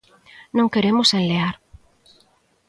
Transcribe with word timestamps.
Non 0.57 0.71
queremos 0.73 1.07
enlear. 1.21 1.55